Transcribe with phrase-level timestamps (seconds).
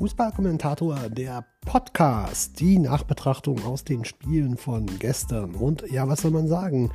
[0.00, 5.54] Fußballkommentator, der Podcast, die Nachbetrachtung aus den Spielen von gestern.
[5.54, 6.90] Und ja, was soll man sagen?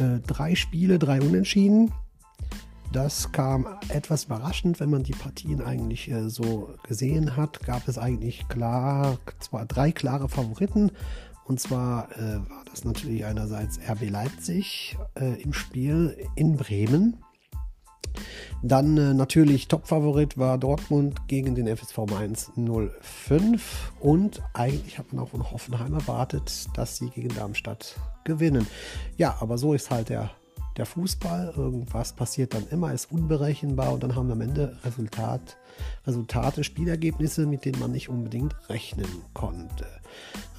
[0.00, 1.92] Äh, drei Spiele, drei Unentschieden.
[2.92, 7.64] Das kam etwas überraschend, wenn man die Partien eigentlich äh, so gesehen hat.
[7.64, 10.90] Gab es eigentlich klar, zwar drei klare Favoriten.
[11.44, 17.18] Und zwar äh, war das natürlich einerseits RB Leipzig äh, im Spiel in Bremen
[18.62, 25.24] dann äh, natürlich Topfavorit war Dortmund gegen den FSV Mainz 05 und eigentlich hat man
[25.24, 28.66] auch von Hoffenheim erwartet, dass sie gegen Darmstadt gewinnen.
[29.16, 30.30] Ja, aber so ist halt der,
[30.76, 31.54] der Fußball.
[31.56, 35.56] Irgendwas passiert dann immer, ist unberechenbar und dann haben wir am Ende Resultat,
[36.06, 39.86] Resultate, Spielergebnisse, mit denen man nicht unbedingt rechnen konnte.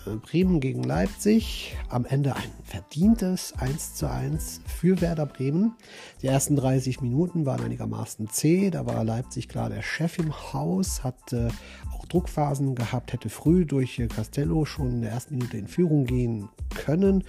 [0.05, 1.77] Bremen gegen Leipzig.
[1.89, 5.76] Am Ende ein verdientes 1 zu 1 für Werder Bremen.
[6.22, 8.70] Die ersten 30 Minuten waren einigermaßen zäh.
[8.70, 11.48] Da war Leipzig klar der Chef im Haus, hat äh,
[11.95, 16.05] auch Druckphasen gehabt, hätte früh durch äh, Castello schon in der ersten Minute in Führung
[16.05, 17.23] gehen können.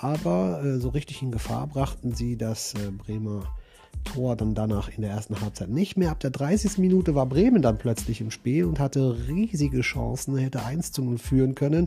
[0.00, 3.46] Aber äh, so richtig in Gefahr brachten sie das äh, Bremer
[4.04, 6.10] Tor dann danach in der ersten Halbzeit nicht mehr.
[6.10, 6.78] Ab der 30.
[6.78, 11.18] Minute war Bremen dann plötzlich im Spiel und hatte riesige Chancen, hätte 1 zu 0
[11.18, 11.86] führen können.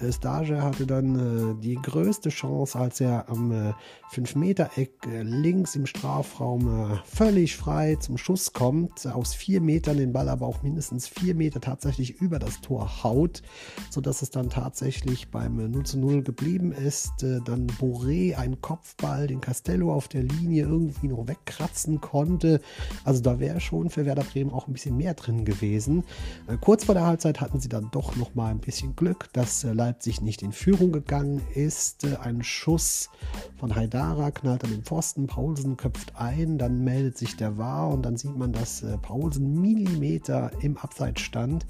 [0.00, 3.72] Äh, Stage hatte dann äh, die größte Chance, als er am äh,
[4.12, 10.28] 5-Meter-Eck äh, links im Strafraum völlig frei zum Schuss kommt, aus vier Metern den Ball
[10.28, 13.42] aber auch mindestens vier Meter tatsächlich über das Tor haut,
[13.90, 17.12] sodass es dann tatsächlich beim 0 zu 0 geblieben ist.
[17.20, 22.60] Dann Boré ein Kopfball, den Castello auf der Linie irgendwie noch weg kratzen konnte.
[23.04, 26.04] Also da wäre schon für Werder Bremen auch ein bisschen mehr drin gewesen.
[26.46, 29.64] Äh, kurz vor der Halbzeit hatten sie dann doch noch mal ein bisschen Glück, dass
[29.64, 32.04] äh, Leipzig nicht in Führung gegangen ist.
[32.04, 33.10] Äh, ein Schuss
[33.58, 38.02] von Haidara knallt an den Pfosten, Paulsen köpft ein, dann meldet sich der War und
[38.02, 41.66] dann sieht man, dass Paulsen Millimeter im Abseits stand.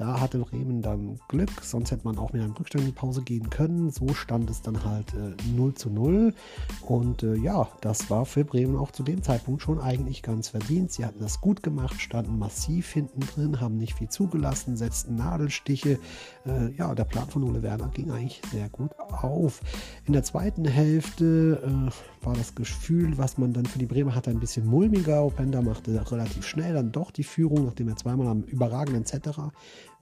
[0.00, 3.20] Da hatte Bremen dann Glück, sonst hätte man auch mit einem Rückstand in die Pause
[3.20, 3.90] gehen können.
[3.90, 6.32] So stand es dann halt äh, 0 zu 0.
[6.80, 10.90] Und äh, ja, das war für Bremen auch zu dem Zeitpunkt schon eigentlich ganz verdient.
[10.90, 15.98] Sie hatten das gut gemacht, standen massiv hinten drin, haben nicht viel zugelassen, setzten Nadelstiche.
[16.46, 19.60] Äh, ja, der Plan von Ole Werner ging eigentlich sehr gut auf.
[20.06, 24.30] In der zweiten Hälfte äh, war das Gefühl, was man dann für die Bremer hatte,
[24.30, 25.26] ein bisschen mulmiger.
[25.26, 29.50] Openda machte relativ schnell dann doch die Führung, nachdem er zweimal am überragenden etc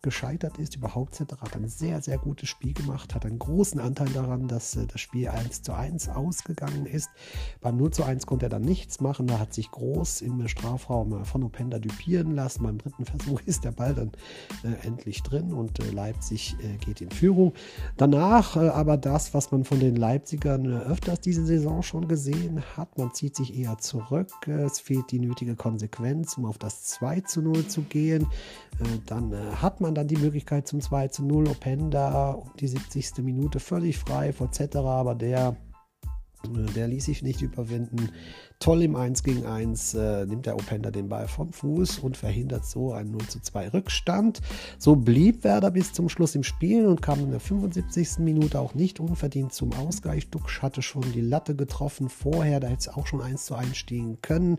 [0.03, 0.77] gescheitert ist.
[0.77, 4.77] Überhaupt Zetterer hat ein sehr, sehr gutes Spiel gemacht, hat einen großen Anteil daran, dass
[4.77, 7.11] äh, das Spiel 1 zu 1 ausgegangen ist.
[7.61, 9.27] Beim 0 zu 1 konnte er dann nichts machen.
[9.27, 12.63] Da hat sich groß im Strafraum äh, von Openda düpieren lassen.
[12.63, 14.13] Beim dritten Versuch ist der Ball dann
[14.65, 17.53] äh, endlich drin und äh, Leipzig äh, geht in Führung.
[17.97, 22.99] Danach äh, aber das, was man von den Leipzigern öfters diese Saison schon gesehen hat.
[22.99, 24.31] Man zieht sich eher zurück.
[24.47, 28.27] es fehlt die nötige Konsequenz, um auf das 2 zu 0 zu gehen.
[29.07, 31.49] dann hat man man dann die Möglichkeit zum 2 zu 0.
[31.49, 33.25] Openda um die 70.
[33.25, 35.57] Minute völlig frei vor Zetterer, aber der,
[36.45, 38.11] äh, der ließ sich nicht überwinden
[38.59, 42.65] toll im 1 gegen 1 äh, nimmt der Openda den Ball vom Fuß und verhindert
[42.65, 44.41] so einen 0 zu 2 Rückstand.
[44.79, 48.19] So blieb Werder bis zum Schluss im Spiel und kam in der 75.
[48.19, 50.29] Minute auch nicht unverdient zum Ausgleich.
[50.31, 53.77] Duxch hatte schon die Latte getroffen vorher, da hätte es auch schon 1 zu 1
[53.77, 54.59] stehen können.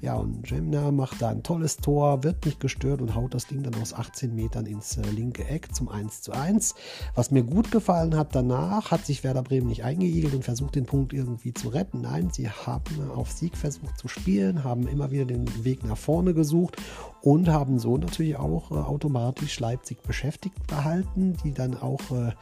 [0.00, 3.62] Ja, und Jemna macht da ein tolles Tor, wird nicht gestört und haut das Ding
[3.62, 6.74] dann aus 18 Metern ins äh, linke Eck zum 1 zu 1.
[7.14, 10.86] Was mir gut gefallen hat danach, hat sich Werder Bremen nicht eingeigelt und versucht den
[10.86, 12.00] Punkt irgendwie zu retten.
[12.00, 16.34] Nein, sie haben auf Sieg versucht zu spielen, haben immer wieder den Weg nach vorne
[16.34, 16.76] gesucht
[17.26, 22.32] und haben so natürlich auch äh, automatisch Leipzig beschäftigt behalten, die dann auch äh,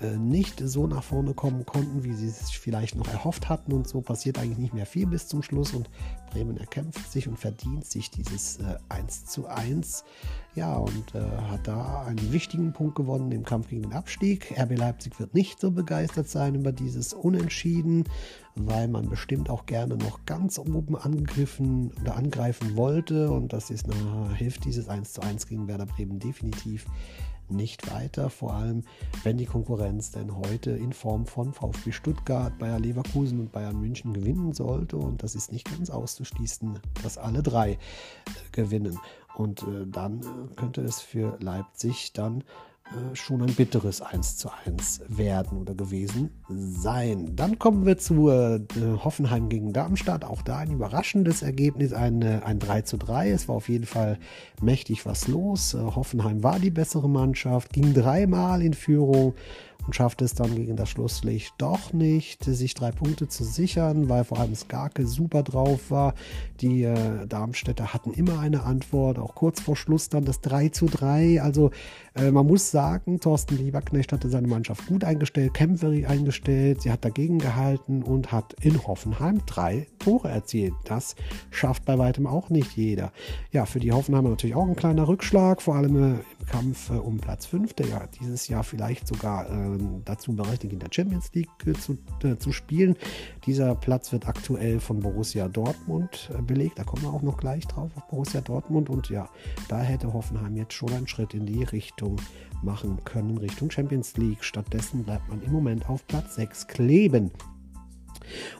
[0.00, 3.74] äh, nicht so nach vorne kommen konnten, wie sie es vielleicht noch erhofft hatten.
[3.74, 5.74] Und so passiert eigentlich nicht mehr viel bis zum Schluss.
[5.74, 5.90] Und
[6.30, 10.04] Bremen erkämpft sich und verdient sich dieses äh, 1 zu 1.
[10.54, 14.58] Ja, und äh, hat da einen wichtigen Punkt gewonnen im Kampf gegen den Abstieg.
[14.58, 18.04] RB Leipzig wird nicht so begeistert sein über dieses Unentschieden,
[18.54, 23.30] weil man bestimmt auch gerne noch ganz oben angegriffen oder angreifen wollte.
[23.30, 26.86] Und das ist na, hilft dieses 1 zu 1 gegen Werder Bremen definitiv
[27.50, 28.84] nicht weiter, vor allem
[29.22, 34.12] wenn die Konkurrenz denn heute in Form von VfB Stuttgart, Bayer Leverkusen und Bayern München
[34.12, 34.96] gewinnen sollte.
[34.96, 37.78] Und das ist nicht ganz auszuschließen, dass alle drei äh,
[38.52, 38.98] gewinnen.
[39.36, 42.44] Und äh, dann äh, könnte es für Leipzig dann
[43.14, 47.36] schon ein bitteres 1 zu 1 werden oder gewesen sein.
[47.36, 48.60] Dann kommen wir zu äh,
[49.04, 50.24] Hoffenheim gegen Darmstadt.
[50.24, 53.30] Auch da ein überraschendes Ergebnis, ein, äh, ein 3 zu 3.
[53.30, 54.18] Es war auf jeden Fall
[54.60, 55.74] mächtig was los.
[55.74, 59.34] Äh, Hoffenheim war die bessere Mannschaft, ging dreimal in Führung
[59.86, 64.24] und schafft es dann gegen das Schlusslicht doch nicht, sich drei Punkte zu sichern, weil
[64.24, 66.14] vor allem Skarke super drauf war.
[66.60, 70.86] Die äh, Darmstädter hatten immer eine Antwort, auch kurz vor Schluss dann das 3 zu
[70.86, 71.42] 3.
[71.42, 71.70] Also
[72.14, 72.79] äh, man muss sagen,
[73.20, 78.54] Thorsten Lieberknecht hatte seine Mannschaft gut eingestellt, kämpferig eingestellt, sie hat dagegen gehalten und hat
[78.62, 80.72] in Hoffenheim drei Tore erzielt.
[80.84, 81.14] Das
[81.50, 83.12] schafft bei weitem auch nicht jeder.
[83.52, 86.94] Ja, für die Hoffenheimer natürlich auch ein kleiner Rückschlag, vor allem äh, im Kampf äh,
[86.94, 91.30] um Platz 5, der ja dieses Jahr vielleicht sogar äh, dazu berechtigt, in der Champions
[91.34, 92.96] League äh, zu, äh, zu spielen.
[93.44, 96.78] Dieser Platz wird aktuell von Borussia Dortmund belegt.
[96.78, 98.88] Da kommen wir auch noch gleich drauf auf Borussia Dortmund.
[98.88, 99.28] Und ja,
[99.68, 102.16] da hätte Hoffenheim jetzt schon einen Schritt in die Richtung
[102.70, 104.44] machen können, Richtung Champions League.
[104.44, 107.32] Stattdessen bleibt man im Moment auf Platz 6 kleben.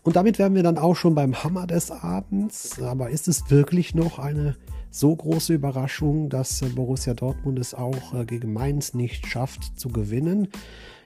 [0.03, 2.83] Und damit wären wir dann auch schon beim Hammer des Abends.
[2.83, 4.57] Aber ist es wirklich noch eine
[4.91, 10.49] so große Überraschung, dass Borussia Dortmund es auch gegen Mainz nicht schafft zu gewinnen?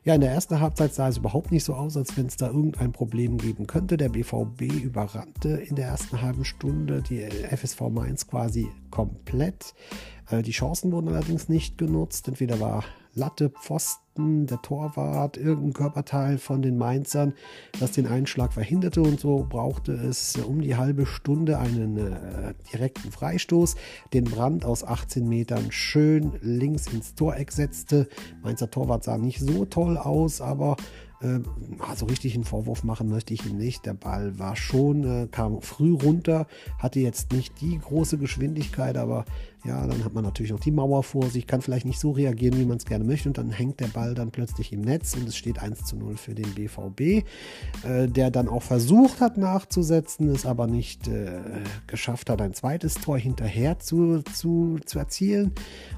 [0.05, 2.47] Ja, in der ersten Halbzeit sah es überhaupt nicht so aus, als wenn es da
[2.47, 3.99] irgendein Problem geben könnte.
[3.99, 9.75] Der BVB überrannte in der ersten halben Stunde die FSV Mainz quasi komplett.
[10.31, 12.29] Äh, die Chancen wurden allerdings nicht genutzt.
[12.29, 12.85] Entweder war
[13.17, 17.35] Latte, Pfosten, der Torwart, irgendein Körperteil von den Mainzern,
[17.79, 19.03] das den Einschlag verhinderte.
[19.03, 23.77] Und so brauchte es um die halbe Stunde einen äh, direkten Freistoß,
[24.13, 28.09] den Brand aus 18 Metern schön links ins Toreck setzte.
[28.43, 30.77] Mainzer Torwart sah nicht so toll aus, aber
[31.25, 31.41] äh,
[31.79, 33.87] also richtig einen Vorwurf machen möchte ich ihm nicht.
[33.87, 36.47] Der Ball war schon, äh, kam früh runter,
[36.79, 39.25] hatte jetzt nicht die große Geschwindigkeit, aber
[39.65, 42.59] ja, dann hat man natürlich noch die Mauer vor sich, kann vielleicht nicht so reagieren,
[42.59, 45.27] wie man es gerne möchte und dann hängt der Ball dann plötzlich im Netz und
[45.27, 47.01] es steht 1 zu 0 für den BVB,
[47.83, 51.41] äh, der dann auch versucht hat nachzusetzen, es aber nicht äh,
[51.87, 55.53] geschafft hat, ein zweites Tor hinterher zu, zu, zu erzielen.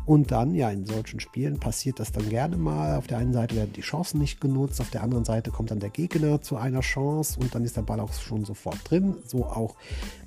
[0.04, 2.96] Und dann, ja, in solchen Spielen passiert das dann gerne mal.
[2.96, 5.80] Auf der einen Seite werden die Chancen nicht genutzt, auf der anderen Seite kommt dann
[5.80, 9.16] der Gegner zu einer Chance und dann ist der Ball auch schon sofort drin.
[9.26, 9.76] So auch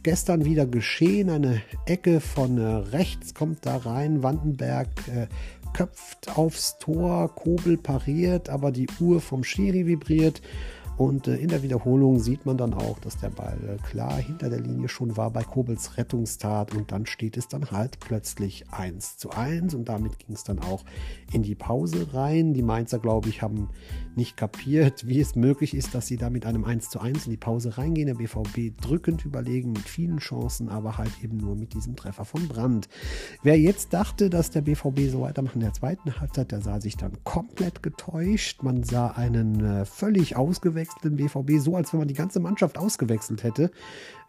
[0.03, 5.27] gestern wieder geschehen, eine Ecke von äh, rechts kommt da rein, Wandenberg äh,
[5.73, 10.41] köpft aufs Tor, Kobel pariert, aber die Uhr vom Schiri vibriert.
[10.99, 14.49] Und äh, in der Wiederholung sieht man dann auch, dass der Ball äh, klar hinter
[14.49, 16.75] der Linie schon war bei Kobels Rettungstat.
[16.75, 19.75] Und dann steht es dann halt plötzlich 1 zu 1.
[19.75, 20.83] Und damit ging es dann auch
[21.31, 22.53] in die Pause rein.
[22.53, 23.69] Die Mainzer, glaube ich, haben
[24.19, 27.31] nicht kapiert, wie es möglich ist, dass sie da mit einem 1 zu 1 in
[27.31, 28.07] die Pause reingehen.
[28.07, 32.47] Der BVB drückend überlegen mit vielen Chancen, aber halt eben nur mit diesem Treffer von
[32.49, 32.89] Brand.
[33.43, 36.97] Wer jetzt dachte, dass der BVB so weitermacht in der zweiten Halbzeit, der sah sich
[36.97, 38.61] dann komplett getäuscht.
[38.61, 43.43] Man sah einen äh, völlig ausgewechselten BVB so, als wenn man die ganze Mannschaft ausgewechselt
[43.43, 43.71] hätte.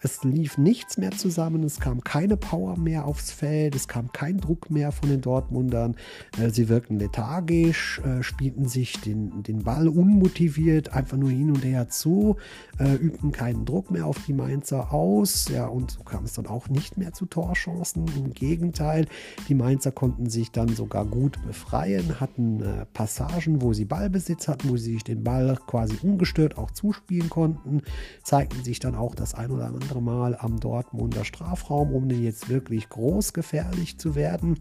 [0.02, 4.38] Es lief nichts mehr zusammen, es kam keine Power mehr aufs Feld, es kam kein
[4.38, 5.96] Druck mehr von den Dortmundern.
[6.38, 11.64] Äh, sie wirkten lethargisch, äh, spielten sich den, den Ball unmotiviert einfach nur hin und
[11.64, 12.36] her zu,
[12.78, 15.48] äh, übten keinen Druck mehr auf die Mainzer aus.
[15.48, 18.06] Ja, und so kam es dann auch nicht mehr zu Torchancen.
[18.16, 19.06] Im Gegenteil,
[19.48, 22.62] die Mainzer konnten sich dann sogar gut befreien, hatten
[22.92, 27.82] Passagen, wo sie Ballbesitz hatten, wo sie sich den Ball quasi ungestört auch zuspielen konnten,
[28.22, 32.88] zeigten sich dann auch das ein oder andere Mal am Dortmunder Strafraum, um jetzt wirklich
[32.88, 34.58] groß gefährlich zu werden.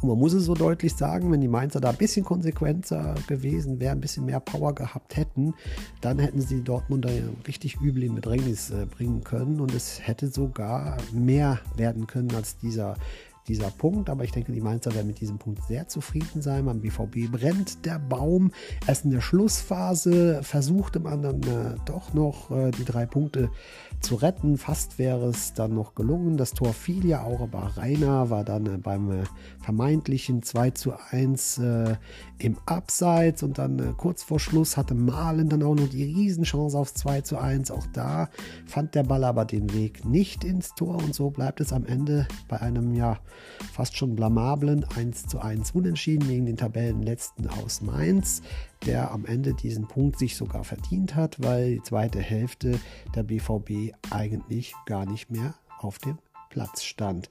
[0.00, 3.80] Und man muss es so deutlich sagen, wenn die Mainzer da ein bisschen konsequenter gewesen
[3.80, 5.54] wären, ein bisschen mehr Power gehabt hätten,
[6.00, 7.10] dann hätten sie Dortmunder
[7.46, 9.60] richtig übel in Bedrängnis äh, bringen können.
[9.60, 12.96] Und es hätte sogar mehr werden können als dieser
[13.48, 14.10] dieser Punkt.
[14.10, 16.64] Aber ich denke, die Mainzer werden mit diesem Punkt sehr zufrieden sein.
[16.64, 18.52] Beim BVB brennt der Baum.
[18.86, 23.50] Erst in der Schlussphase versuchte man dann äh, doch noch äh, die drei Punkte
[24.00, 24.58] zu retten.
[24.58, 26.36] Fast wäre es dann noch gelungen.
[26.36, 29.24] Das Tor fiel ja auch, aber Rainer war dann äh, beim äh,
[29.60, 31.96] vermeintlichen 2 zu 1 äh,
[32.38, 36.76] im Abseits und dann äh, kurz vor Schluss hatte Malen dann auch noch die Riesenchance
[36.76, 37.70] aufs 2 zu 1.
[37.70, 38.28] Auch da
[38.66, 42.26] fand der Ball aber den Weg nicht ins Tor und so bleibt es am Ende
[42.48, 43.18] bei einem ja
[43.72, 48.42] fast schon blamablen 1 zu 1 Unentschieden gegen den Tabellenletzten aus Mainz,
[48.86, 52.78] der am Ende diesen Punkt sich sogar verdient hat, weil die zweite Hälfte
[53.14, 56.18] der BVB eigentlich gar nicht mehr auf dem
[56.50, 57.30] Platz stand.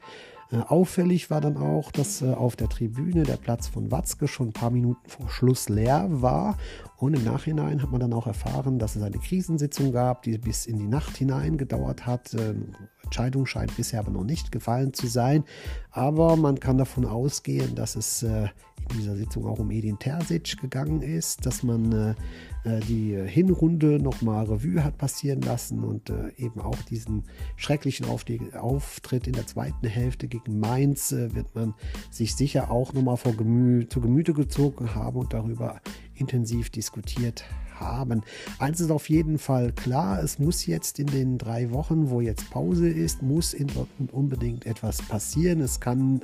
[0.52, 4.50] Äh, auffällig war dann auch, dass äh, auf der Tribüne der Platz von Watzke schon
[4.50, 6.58] ein paar Minuten vor Schluss leer war.
[6.98, 10.66] Und im Nachhinein hat man dann auch erfahren, dass es eine Krisensitzung gab, die bis
[10.66, 12.34] in die Nacht hinein gedauert hat.
[12.34, 15.46] Ähm, Entscheidung scheint bisher aber noch nicht gefallen zu sein.
[15.90, 18.50] Aber man kann davon ausgehen, dass es äh,
[18.92, 22.16] in dieser Sitzung auch um Edin Terzic gegangen ist, dass man äh,
[22.64, 27.24] äh, die Hinrunde nochmal Revue hat passieren lassen und äh, eben auch diesen
[27.56, 31.74] schrecklichen Auftritt in der zweiten Hälfte gegen Mainz äh, wird man
[32.10, 35.82] sich sicher auch nochmal Gemü zu Gemüte gezogen haben und darüber
[36.16, 37.46] intensiv diskutiert
[37.82, 38.22] haben.
[38.60, 42.50] Eins ist auf jeden Fall klar, es muss jetzt in den drei Wochen, wo jetzt
[42.52, 45.62] Pause ist, muss in Dortmund unbedingt etwas passieren.
[45.62, 46.22] Es kann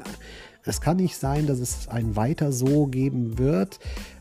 [0.68, 3.80] es kann nicht sein, dass es ein weiter so geben wird.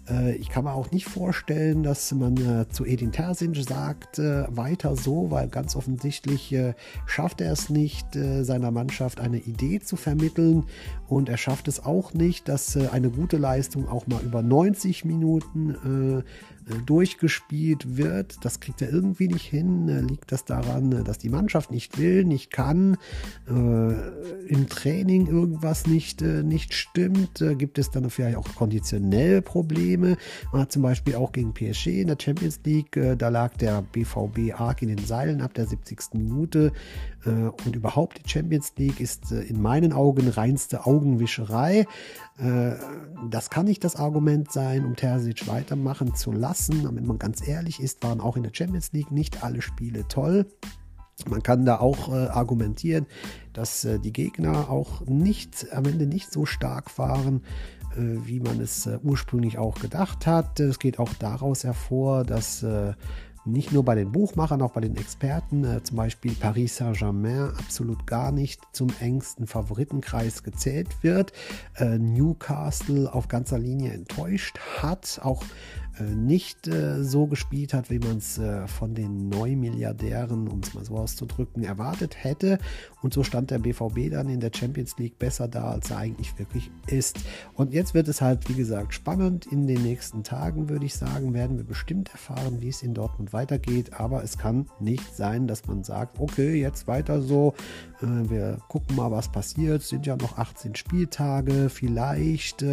[0.09, 4.45] Äh, ich kann mir auch nicht vorstellen, dass man äh, zu Edin Terzic sagt, äh,
[4.49, 6.55] weiter so, weil ganz offensichtlich
[7.07, 8.07] schafft er es nicht,
[8.43, 10.65] seiner Mannschaft eine Idee zu vermitteln
[11.09, 16.23] und er schafft es auch nicht, dass eine gute Leistung auch mal über 90 Minuten
[16.85, 18.45] durchgespielt wird.
[18.45, 19.87] Das kriegt er irgendwie nicht hin.
[20.09, 22.97] Liegt das daran, dass die Mannschaft nicht will, nicht kann,
[23.49, 23.53] äh,
[24.49, 27.41] im Training irgendwas nicht, äh, nicht stimmt?
[27.41, 30.17] Äh, gibt es dann vielleicht auch konditionell Probleme?
[30.53, 33.83] Man hat zum Beispiel auch gegen PSG in der Champions League, äh, da lag der
[33.83, 36.15] BVB arg in den Seilen ab der 70.
[36.15, 36.73] Minute.
[37.25, 37.31] Äh,
[37.65, 41.87] und überhaupt die Champions League ist äh, in meinen Augen reinste Augenwischerei.
[42.39, 46.97] Das kann nicht das Argument sein, um Terzic weitermachen zu lassen lassen.
[46.97, 50.47] Wenn man ganz ehrlich ist, waren auch in der Champions League nicht alle Spiele toll.
[51.29, 53.07] Man kann da auch äh, argumentieren,
[53.53, 57.43] dass äh, die Gegner auch nicht am Ende nicht so stark waren,
[57.97, 60.61] äh, wie man es äh, ursprünglich auch gedacht hat.
[60.61, 62.93] Es geht auch daraus hervor, dass äh,
[63.47, 68.07] nicht nur bei den Buchmachern, auch bei den Experten, äh, zum Beispiel Paris Saint-Germain, absolut
[68.07, 71.33] gar nicht zum engsten Favoritenkreis gezählt wird.
[71.79, 75.47] Newcastle auf ganzer Linie enttäuscht hat, auch äh,
[76.05, 80.85] nicht äh, so gespielt hat, wie man es äh, von den Neumilliardären, um es mal
[80.85, 82.59] so auszudrücken, erwartet hätte.
[83.03, 86.39] Und so stand der BVB dann in der Champions League besser da, als er eigentlich
[86.39, 87.19] wirklich ist.
[87.55, 89.47] Und jetzt wird es halt, wie gesagt, spannend.
[89.47, 93.33] In den nächsten Tagen, würde ich sagen, werden wir bestimmt erfahren, wie es in Dortmund
[93.33, 93.95] weitergeht.
[93.95, 97.55] Aber es kann nicht sein, dass man sagt, okay, jetzt weiter so.
[98.03, 99.83] Äh, wir gucken mal, was passiert.
[99.83, 101.69] Es sind ja noch 18 Spieltage.
[101.71, 102.65] Vielleicht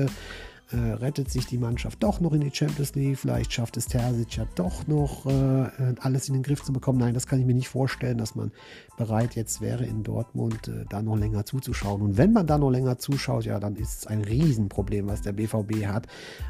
[0.73, 3.85] äh, äh, rettet sich die Mannschaft doch noch in die Champions League, vielleicht schafft es
[3.85, 6.99] Terzic ja doch noch äh, alles in den Griff zu bekommen.
[6.99, 8.51] Nein, das kann ich mir nicht vorstellen, dass man
[8.97, 12.01] bereit jetzt wäre, in Dortmund äh, da noch länger zuzuschauen.
[12.01, 15.33] Und wenn man da noch länger zuschaut, ja, dann ist es ein Riesenproblem, was der
[15.33, 16.07] BVB hat.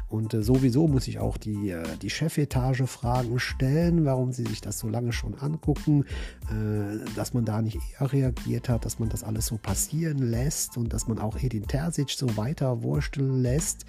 [0.08, 4.60] Und äh, sowieso muss ich auch die, äh, die Chefetage Fragen stellen, warum sie sich
[4.60, 6.04] das so lange schon angucken,
[6.50, 10.76] äh, dass man da nicht eher reagiert hat, dass man das alles so passieren lässt
[10.76, 13.86] und dass man auch Edin Terzic so weiter wursteln lässt.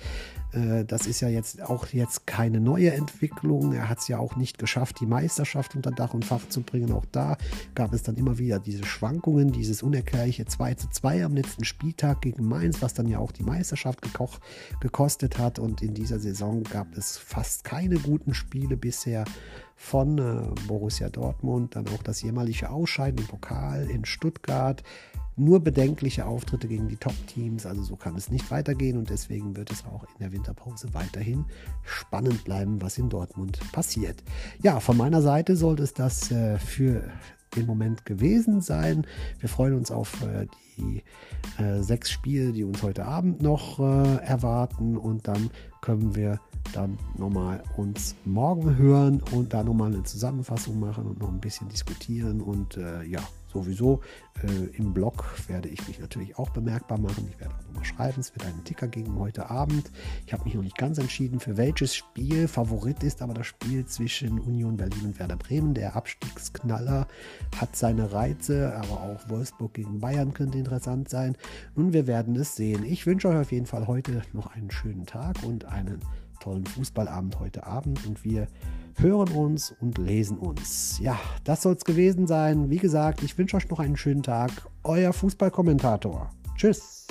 [0.56, 3.74] Äh, das ist ja jetzt auch jetzt keine neue Entwicklung.
[3.74, 6.92] Er hat es ja auch nicht geschafft, die Meisterschaft unter Dach und Fach zu bringen.
[6.92, 7.38] Auch da
[7.76, 12.22] gab es dann immer wieder diese Schwankungen, dieses unerklärliche 2 zu 2 am letzten Spieltag
[12.22, 14.42] gegen Mainz, was dann ja auch die Meisterschaft gekocht,
[14.80, 15.60] gekostet hat.
[15.60, 19.26] Und in dieser Saison gab es fast keine guten Spiele bisher
[19.76, 21.76] von äh, Borussia Dortmund.
[21.76, 24.84] Dann auch das jämmerliche Ausscheiden im Pokal in Stuttgart
[25.38, 27.66] nur bedenkliche Auftritte gegen die Top-Teams.
[27.66, 31.46] Also so kann es nicht weitergehen und deswegen wird es auch in der Winterpause weiterhin
[31.84, 34.24] spannend bleiben, was in Dortmund passiert.
[34.62, 37.04] Ja, von meiner Seite sollte es das äh, für
[37.56, 39.06] den Moment gewesen sein.
[39.40, 41.04] Wir freuen uns auf äh, die
[41.62, 45.50] äh, sechs Spiele, die uns heute Abend noch äh, erwarten und dann
[45.82, 46.40] können wir
[46.74, 51.70] dann nochmal uns morgen hören und da nochmal eine Zusammenfassung machen und noch ein bisschen
[51.70, 53.22] diskutieren und äh, ja,
[53.56, 54.02] sowieso
[54.44, 57.28] äh, im Blog werde ich mich natürlich auch bemerkbar machen.
[57.32, 58.20] Ich werde auch nochmal schreiben.
[58.20, 59.92] Es wird einen Ticker gegen heute Abend.
[60.28, 62.48] Ich habe mich noch nicht ganz entschieden, für welches Spiel.
[62.48, 65.74] Favorit ist aber das Spiel zwischen Union Berlin und Werder Bremen.
[65.74, 67.08] Der Abstiegsknaller
[67.56, 71.38] hat seine Reize, aber auch Wolfsburg gegen Bayern könnte interessant sein.
[71.76, 72.84] Nun, wir werden es sehen.
[72.84, 76.02] Ich wünsche euch auf jeden Fall heute noch einen schönen Tag und einen
[76.42, 78.48] tollen Fußballabend heute Abend und wir
[78.98, 81.00] hören uns und lesen uns.
[81.00, 82.70] Ja, das soll es gewesen sein.
[82.70, 84.52] Wie gesagt, ich wünsche euch noch einen schönen Tag.
[84.84, 86.30] Euer Fußballkommentator.
[86.56, 87.06] Tschüss.